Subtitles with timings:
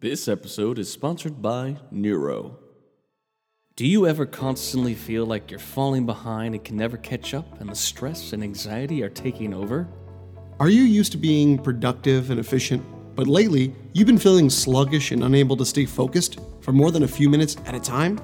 [0.00, 2.58] This episode is sponsored by Neuro.
[3.76, 7.68] Do you ever constantly feel like you're falling behind and can never catch up, and
[7.68, 9.86] the stress and anxiety are taking over?
[10.58, 12.82] Are you used to being productive and efficient,
[13.14, 17.08] but lately you've been feeling sluggish and unable to stay focused for more than a
[17.08, 18.18] few minutes at a time?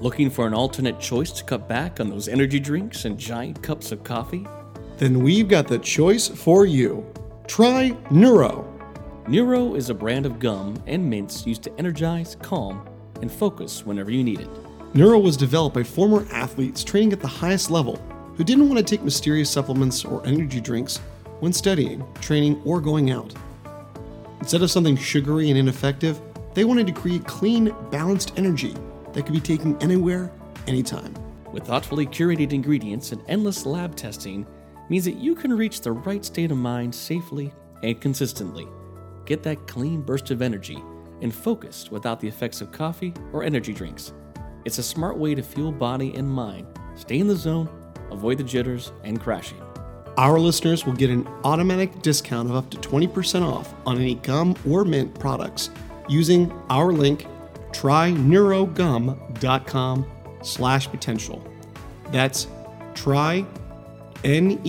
[0.00, 3.90] Looking for an alternate choice to cut back on those energy drinks and giant cups
[3.90, 4.46] of coffee?
[4.98, 7.04] Then we've got the choice for you.
[7.48, 8.77] Try Neuro.
[9.28, 12.88] Neuro is a brand of gum and mints used to energize, calm,
[13.20, 14.48] and focus whenever you need it.
[14.94, 17.96] Neuro was developed by former athletes training at the highest level
[18.38, 20.96] who didn't want to take mysterious supplements or energy drinks
[21.40, 23.34] when studying, training, or going out.
[24.40, 26.18] Instead of something sugary and ineffective,
[26.54, 28.74] they wanted to create clean, balanced energy
[29.12, 30.32] that could be taken anywhere,
[30.66, 31.12] anytime.
[31.52, 34.46] With thoughtfully curated ingredients and endless lab testing,
[34.88, 37.52] means that you can reach the right state of mind safely
[37.82, 38.66] and consistently.
[39.28, 40.82] Get that clean burst of energy
[41.20, 44.14] and focus without the effects of coffee or energy drinks.
[44.64, 47.68] It's a smart way to fuel body and mind, stay in the zone,
[48.10, 49.60] avoid the jitters and crashing.
[50.16, 54.56] Our listeners will get an automatic discount of up to 20% off on any gum
[54.66, 55.68] or mint products
[56.08, 57.26] using our link
[57.72, 60.06] tryneurogum.com
[60.42, 61.46] slash potential.
[62.10, 62.46] That's
[62.94, 63.44] try
[64.24, 64.68] N-E-U-R-O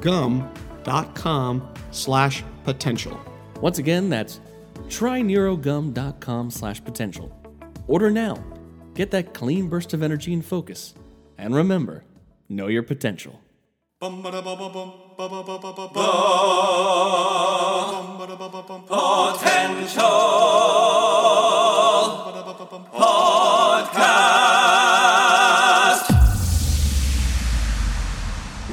[0.00, 0.67] gum.com
[1.90, 3.18] slash potential.
[3.60, 4.40] Once again, that's
[4.88, 7.34] tryneurogum.com slash potential.
[7.86, 8.42] Order now.
[8.94, 10.94] Get that clean burst of energy and focus.
[11.36, 12.04] And remember,
[12.48, 13.40] know your potential.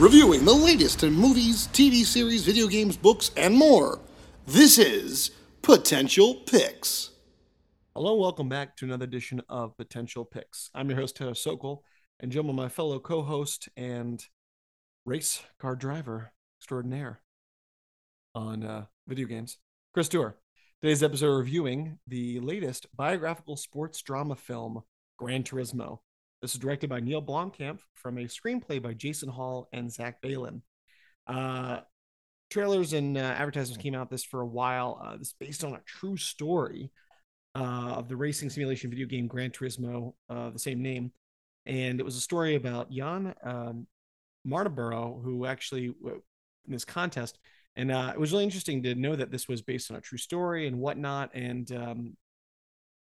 [0.05, 3.97] Reviewing the latest in movies, TV series, video games, books, and more.
[4.45, 5.31] This is
[5.63, 7.09] Potential Picks.
[7.95, 10.69] Hello, welcome back to another edition of Potential Picks.
[10.75, 11.83] I'm your host, Taylor Sokol,
[12.19, 14.23] and by my fellow co host and
[15.07, 17.21] race car driver extraordinaire
[18.35, 19.57] on uh, video games,
[19.91, 20.37] Chris Tour.
[20.83, 24.83] Today's episode reviewing the latest biographical sports drama film,
[25.17, 26.01] Gran Turismo.
[26.41, 30.61] This is directed by Neill Blomkamp from a screenplay by Jason Hall and Zach Baylin.
[31.27, 31.79] Uh,
[32.49, 35.01] trailers and uh, advertisements came out this for a while.
[35.03, 36.91] Uh, this is based on a true story
[37.55, 41.11] uh, of the racing simulation video game Gran Turismo, uh, the same name.
[41.65, 43.87] And it was a story about Jann um,
[44.47, 46.21] Mardenborough, who actually in
[46.67, 47.39] this contest.
[47.75, 50.17] And uh, it was really interesting to know that this was based on a true
[50.17, 51.31] story and whatnot.
[51.33, 52.17] And um,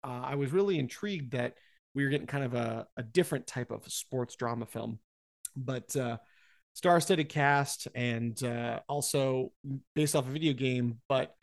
[0.02, 1.54] I was really intrigued that
[1.94, 4.98] we were getting kind of a, a different type of sports drama film.
[5.56, 6.18] But uh,
[6.74, 9.52] star-studded cast and uh, also
[9.94, 11.34] based off a video game, but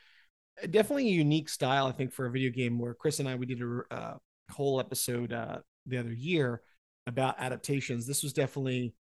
[0.70, 1.88] definitely a unique style.
[1.88, 4.18] I think for a video game where Chris and I we did a uh,
[4.52, 6.62] whole episode uh, the other year
[7.08, 8.08] about adaptations.
[8.08, 8.94] This was definitely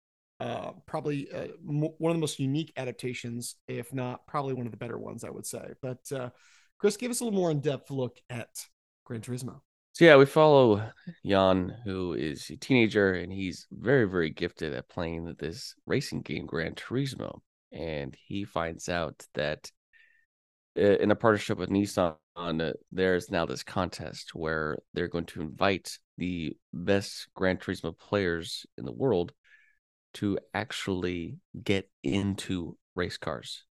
[0.41, 4.73] uh, probably uh, m- one of the most unique adaptations, if not probably one of
[4.73, 5.73] the better ones, I would say.
[5.83, 6.31] But uh,
[6.79, 8.49] Chris, give us a little more in-depth look at
[9.05, 9.61] Gran Turismo.
[9.95, 10.91] So yeah, we follow
[11.25, 16.47] Jann, who is a teenager, and he's very, very gifted at playing this racing game,
[16.47, 17.41] Gran Turismo.
[17.73, 19.71] And he finds out that
[20.79, 25.43] uh, in a partnership with Nissan, uh, there's now this contest where they're going to
[25.43, 29.33] invite the best Gran Turismo players in the world
[30.15, 33.65] to actually get into race cars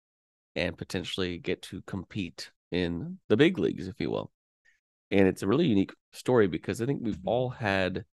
[0.54, 4.30] and potentially get to compete in the big leagues, if you will
[5.10, 7.28] and it's a really unique story because I think we've mm-hmm.
[7.28, 8.04] all had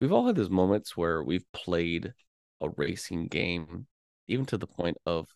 [0.00, 2.12] we've all had those moments where we've played
[2.60, 3.86] a racing game,
[4.28, 5.28] even to the point of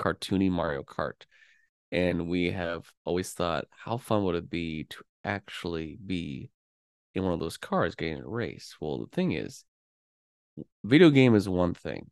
[0.00, 1.22] cartoony Mario Kart,
[1.90, 6.50] and we have always thought, how fun would it be to actually be
[7.14, 8.76] in one of those cars getting a race?
[8.80, 9.64] Well, the thing is,
[10.84, 12.10] video game is one thing.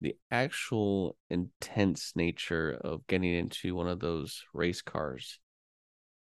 [0.00, 5.40] The actual intense nature of getting into one of those race cars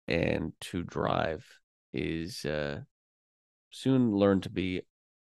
[0.07, 1.47] and to drive
[1.93, 2.81] is uh,
[3.71, 4.83] soon learn to be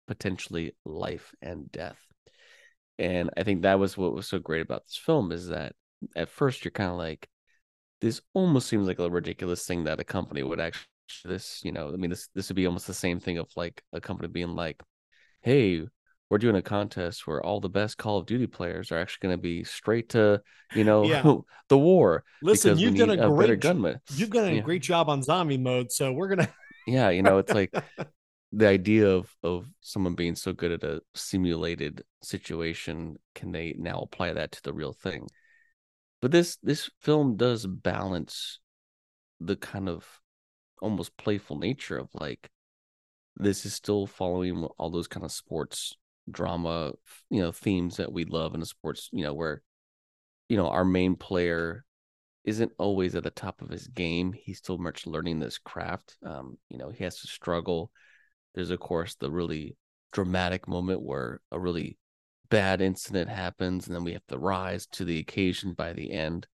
[0.07, 1.99] potentially life and death.
[2.97, 5.73] And I think that was what was so great about this film is that
[6.15, 7.27] at first you're kind of like,
[8.01, 10.87] this almost seems like a ridiculous thing that a company would actually
[11.25, 13.81] this, you know, I mean this this would be almost the same thing of like
[13.93, 14.81] a company being like,
[15.41, 15.85] hey,
[16.29, 19.37] we're doing a contest where all the best Call of Duty players are actually going
[19.37, 20.41] to be straight to,
[20.73, 21.21] you know, yeah.
[21.69, 22.23] the war.
[22.41, 23.99] Listen, you've done a, a great gunman.
[24.15, 24.61] You've done a yeah.
[24.61, 26.49] great job on zombie mode, so we're gonna.
[26.87, 27.73] yeah, you know, it's like
[28.51, 33.17] the idea of of someone being so good at a simulated situation.
[33.35, 35.27] Can they now apply that to the real thing?
[36.21, 38.59] But this this film does balance
[39.39, 40.21] the kind of
[40.81, 42.49] almost playful nature of like
[43.37, 45.95] this is still following all those kind of sports
[46.29, 46.93] drama,
[47.29, 49.61] you know, themes that we love in the sports, you know, where
[50.49, 51.85] you know our main player
[52.43, 54.33] isn't always at the top of his game.
[54.33, 56.17] He's still much learning this craft.
[56.25, 57.91] Um, you know, he has to struggle.
[58.53, 59.75] There's of course the really
[60.13, 61.97] dramatic moment where a really
[62.49, 66.47] bad incident happens and then we have to rise to the occasion by the end.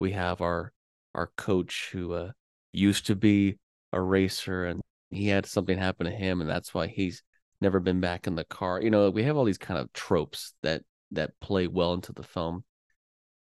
[0.00, 0.72] We have our
[1.14, 2.32] our coach who uh,
[2.72, 3.58] used to be
[3.92, 7.22] a racer and he had something happen to him and that's why he's
[7.60, 8.80] never been back in the car.
[8.80, 10.82] You know, we have all these kind of tropes that
[11.12, 12.64] that play well into the film,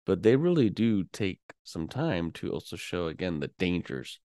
[0.05, 4.20] but they really do take some time to also show again the dangers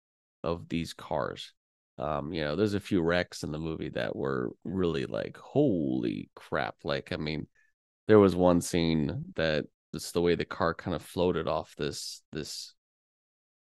[0.43, 1.53] of these cars.
[1.99, 6.31] Um, you know, there's a few wrecks in the movie that were really like, holy
[6.35, 6.77] crap!
[6.85, 7.47] Like, I mean,
[8.09, 12.23] there was one scene that it's the way the car kind of floated off this
[12.33, 12.75] this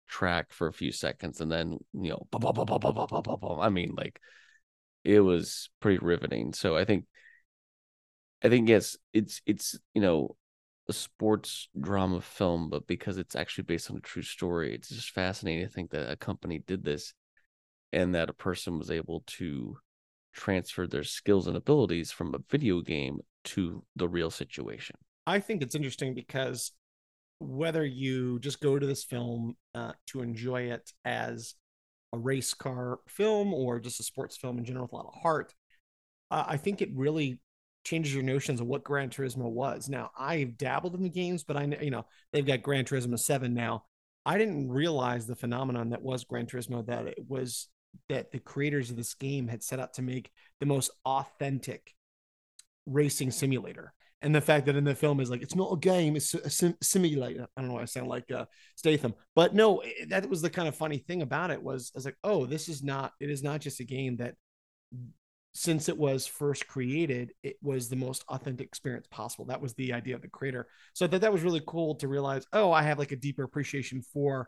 [0.08, 2.28] track for a few seconds and then you know
[3.62, 4.20] I mean like
[5.04, 6.54] it was pretty riveting.
[6.54, 7.06] So I think
[8.44, 10.36] I think yes, it's it's you know
[10.90, 15.12] a sports drama film, but because it's actually based on a true story, it's just
[15.12, 17.14] fascinating to think that a company did this
[17.94, 19.78] and that a person was able to
[20.34, 24.96] transfer their skills and abilities from a video game to the real situation.
[25.28, 26.72] I think it's interesting because
[27.40, 31.56] whether you just go to this film uh, to enjoy it as
[32.14, 35.22] a race car film or just a sports film in general with a lot of
[35.22, 35.54] heart,
[36.30, 37.40] uh, I think it really
[37.84, 39.90] changes your notions of what Gran Turismo was.
[39.90, 43.18] Now, I've dabbled in the games, but I know, you know, they've got Gran Turismo
[43.18, 43.86] 7 now.
[44.26, 47.68] I didn't realize the phenomenon that was Gran Turismo that it was
[48.08, 51.94] that the creators of this game had set out to make the most authentic
[52.86, 56.16] racing simulator and the fact that in the film is like it's not a game
[56.16, 57.48] it's a sim- simulator.
[57.56, 58.46] I don't know i sound like uh,
[58.76, 62.06] statham but no that was the kind of funny thing about it was i was
[62.06, 64.36] like oh this is not it is not just a game that
[65.54, 69.46] since it was first created it was the most authentic experience possible.
[69.46, 70.68] That was the idea of the creator.
[70.94, 73.44] So i thought that was really cool to realize oh i have like a deeper
[73.44, 74.48] appreciation for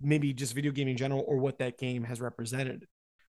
[0.00, 2.84] maybe just video game in general or what that game has represented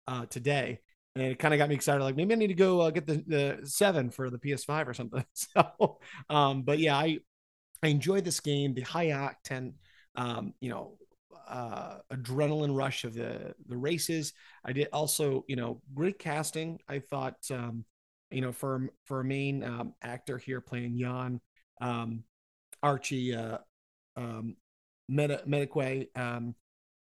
[0.07, 0.79] uh, today
[1.15, 2.03] and it kind of got me excited.
[2.03, 4.93] Like maybe I need to go uh, get the the seven for the PS5 or
[4.93, 5.23] something.
[5.33, 5.99] So,
[6.29, 7.19] um, but yeah, I
[7.83, 8.73] I enjoy this game.
[8.73, 9.73] The high octane,
[10.15, 10.97] um, you know,
[11.47, 14.33] uh, adrenaline rush of the the races.
[14.65, 16.79] I did also, you know, great casting.
[16.87, 17.85] I thought, um,
[18.31, 21.41] you know, for for a main um, actor here playing Jann,
[21.81, 22.23] um,
[22.81, 23.59] Archie uh,
[24.15, 24.55] um,
[25.07, 25.43] Meta.
[26.15, 26.55] Um,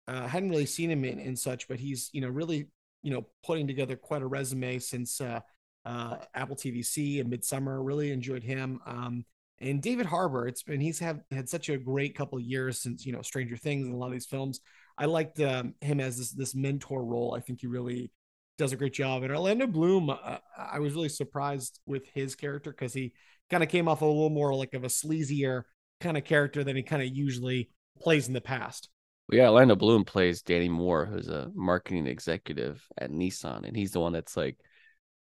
[0.07, 2.67] uh, hadn't really seen him in, in such, but he's you know really
[3.05, 5.39] you know, putting together quite a resume since uh,
[5.85, 7.85] uh, Apple TVC and Midsommar.
[7.85, 8.79] Really enjoyed him.
[8.83, 9.25] Um,
[9.59, 13.05] and David Harbour, it's been he's had had such a great couple of years since
[13.05, 14.59] you know Stranger Things and a lot of these films.
[14.97, 17.35] I liked um, him as this this mentor role.
[17.37, 18.11] I think he really
[18.57, 19.21] does a great job.
[19.21, 23.13] And Orlando Bloom, uh, I was really surprised with his character because he
[23.51, 25.63] kind of came off a little more like of a sleazier
[26.01, 27.69] kind of character than he kind of usually
[28.01, 28.89] plays in the past.
[29.27, 33.91] Well, yeah, Orlando Bloom plays Danny Moore, who's a marketing executive at Nissan, and he's
[33.91, 34.57] the one that's like,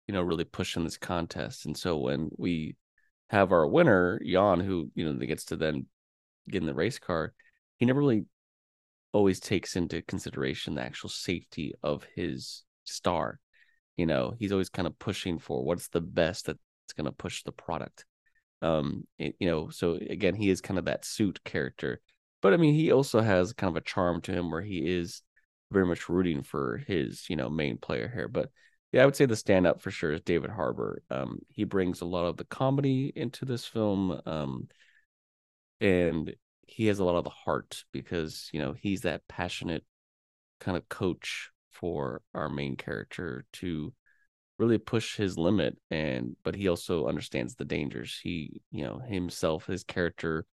[0.07, 1.65] you know, really pushing this contest.
[1.65, 2.77] And so when we
[3.31, 5.87] have our winner, Jann, who you know gets to then
[6.49, 7.33] get in the race car,
[7.79, 8.27] he never really
[9.13, 13.41] always takes into consideration the actual safety of his star.
[13.97, 16.59] You know, he's always kind of pushing for what's the best that's
[16.95, 18.05] going to push the product.
[18.61, 22.01] Um, it, you know, so again, he is kind of that suit character
[22.45, 25.23] but I mean, he also has kind of a charm to him where he is
[25.71, 28.29] very much rooting for his, you know, main player here.
[28.29, 28.51] But
[28.93, 31.03] yeah, I would say the standout for sure is David Harbour.
[31.09, 34.21] Um, he brings a lot of the comedy into this film.
[34.27, 34.69] Um,
[35.81, 36.37] and
[36.67, 39.87] he has a lot of the heart because, you know, he's that passionate
[40.61, 43.95] kind of coach for our main character to
[44.59, 49.67] really push his limit and but he also understands the dangers he you know himself
[49.67, 50.47] his character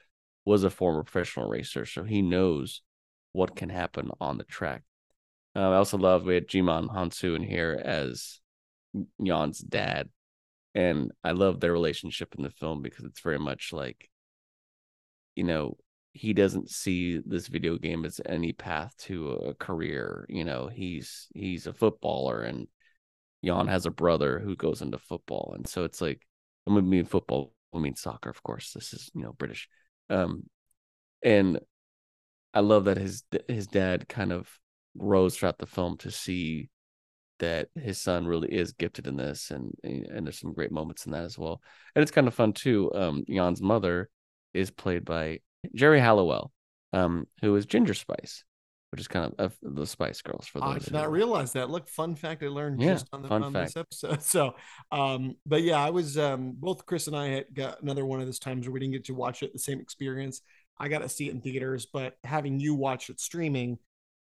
[0.49, 2.81] was a former professional racer, so he knows
[3.33, 4.81] what can happen on the track.
[5.55, 8.39] Uh, I also love we had Djimon Hounsou in here as
[9.23, 10.09] Jann's dad,
[10.73, 14.09] and I love their relationship in the film because it's very much like,
[15.35, 15.77] you know,
[16.13, 20.25] he doesn't see this video game as any path to a career.
[20.29, 22.67] You know, he's he's a footballer, and
[23.45, 26.25] Jann has a brother who goes into football, and so it's like,
[26.67, 28.73] I mean football, I mean soccer, of course.
[28.73, 29.69] This is you know British,
[30.09, 30.43] um,
[31.23, 31.59] and
[32.53, 34.49] I love that his his dad kind of
[34.97, 36.69] grows throughout the film to see
[37.39, 41.11] that his son really is gifted in this, and and there's some great moments in
[41.11, 41.61] that as well.
[41.95, 42.91] And it's kind of fun too.
[42.93, 44.09] Um, Jann's mother
[44.53, 45.39] is played by
[45.75, 46.51] Geri Halliwell,
[46.93, 48.43] um, who is Ginger Spice,
[48.91, 50.75] which is kind of the Spice Girls for those.
[50.75, 51.69] I did not realize that.
[51.69, 54.21] Look, fun fact I learned Yeah, just on, the, on this episode.
[54.23, 54.55] So,
[54.91, 58.25] um, but yeah, I was um, both Chris and I had got another one of
[58.25, 60.41] those times where we didn't get to watch it the same experience.
[60.79, 63.77] I got to see it in theaters, but having you watch it streaming,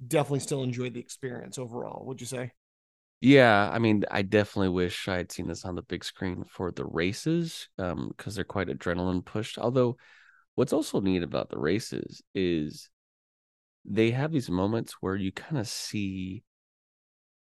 [0.06, 2.06] definitely still enjoyed the experience overall.
[2.06, 2.52] Would you say?
[3.20, 6.70] Yeah, I mean, I definitely wish I had seen this on the big screen for
[6.70, 9.58] the races, um, because they're quite adrenaline pushed.
[9.58, 9.96] Although,
[10.54, 12.90] what's also neat about the races is
[13.84, 16.42] they have these moments where you kind of see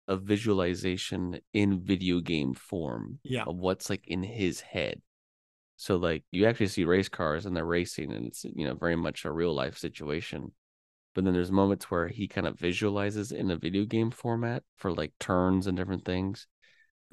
[0.07, 3.45] a visualization in video game form Yeah.
[3.45, 5.01] of what's like in his head.
[5.77, 8.97] So like you actually see race cars and they're racing and it's you know very
[8.97, 10.53] much a real life situation.
[11.15, 14.93] But then there's moments where he kind of visualizes in a video game format for
[14.93, 16.47] like turns and different things.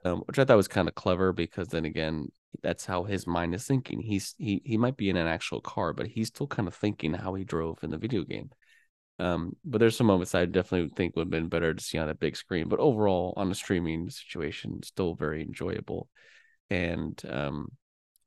[0.04, 2.30] Um, which I thought was kind of clever because then again,
[2.63, 4.00] that's how his mind is thinking.
[4.01, 7.13] He's he he might be in an actual car, but he's still kind of thinking
[7.13, 8.50] how he drove in the video game.
[9.22, 12.10] Um, but there's some moments I definitely think would have been better to see on
[12.10, 12.68] a big screen.
[12.68, 16.10] But overall, on a streaming situation, still very enjoyable.
[16.72, 17.68] And um,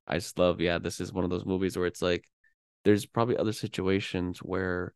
[0.06, 2.28] I just love, yeah, this is one of those movies where it's like
[2.84, 4.94] there's probably other situations where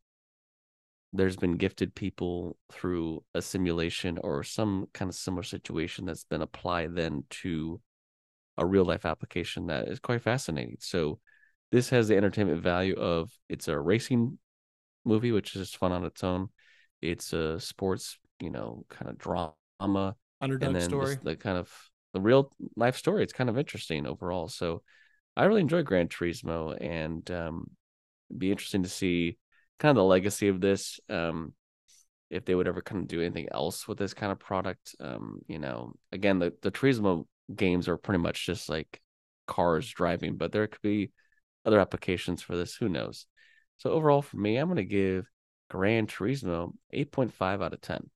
[1.13, 6.43] there's been gifted people through a simulation or some kind of similar situation that's been
[6.43, 7.81] applied then to
[8.57, 10.77] a real life application that is quite fascinating.
[10.79, 11.19] So
[11.73, 14.39] this has the entertainment value of it's a racing
[15.09, 16.49] movie, which is just fun on its own.
[17.01, 19.55] It's a sports, you know, kind of drama,
[20.41, 21.19] Underdog and then story.
[21.23, 21.73] the kind of
[22.13, 23.23] the real life story.
[23.23, 24.49] It's kind of interesting overall.
[24.49, 24.83] So
[25.37, 27.71] I really enjoy Gran Turismo, and um,
[28.31, 29.39] it'd be interesting to see
[29.79, 31.01] kind of the legacy of this.
[31.09, 31.55] Um,
[32.31, 35.41] if they would ever kind of do anything else with this kind of product, um,
[35.49, 39.01] you know, again, the the Turismo games are pretty much just like
[39.47, 41.11] cars driving, but there could be
[41.65, 42.75] other applications for this.
[42.75, 43.27] Who knows?
[43.79, 45.31] So overall, for me, I'm going to give
[45.71, 48.11] Gran Turismo 8.5 out of 10.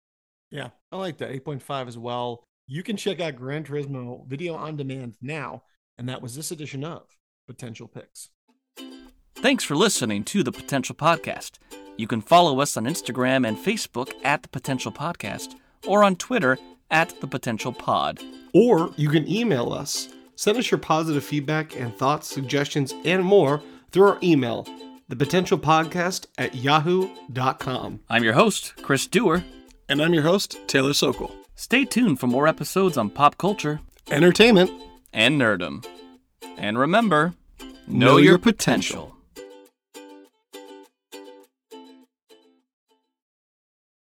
[0.50, 1.30] Yeah, I like that.
[1.30, 2.44] 8.5 as well.
[2.66, 5.62] You can check out Gran Turismo video on demand now.
[5.98, 7.04] And that was this edition of
[7.46, 8.30] Potential Picks.
[9.36, 11.58] Thanks for listening to the Potential Podcast.
[11.96, 15.54] You can follow us on Instagram and Facebook at the Potential Podcast
[15.86, 16.58] or on Twitter
[16.90, 18.20] at the Potential Pod.
[18.54, 20.08] Or you can email us.
[20.36, 24.66] Send us your positive feedback and thoughts, suggestions, and more through our email,
[25.14, 28.00] thepotentialpodcast at yahoo.com.
[28.08, 29.44] I'm your host, Chris Dewar.
[29.88, 31.34] And I'm your host, Taylor Sokol.
[31.54, 34.70] Stay tuned for more episodes on pop culture Entertainment.
[35.12, 35.84] and nerdom.
[36.56, 37.34] And remember,
[37.86, 39.11] Know know, your your potential.